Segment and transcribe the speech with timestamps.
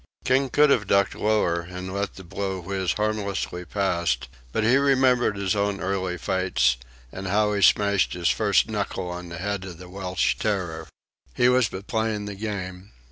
[0.25, 5.35] King could have ducked lower and let the blow whiz harmlessly past, but he remembered
[5.35, 6.77] his own early fights
[7.11, 10.87] and how he smashed his first knuckle on the head of the Welsh Terror.
[11.35, 12.93] He was but playing the game.